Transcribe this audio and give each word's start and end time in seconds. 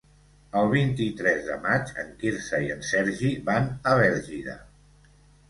El 0.59 0.69
vint-i-tres 0.69 1.43
de 1.49 1.57
maig 1.65 1.91
en 2.05 2.09
Quirze 2.23 2.63
i 2.69 2.73
en 2.77 2.81
Sergi 2.93 3.35
van 3.51 3.71
a 3.93 3.95
Bèlgida. 4.03 4.59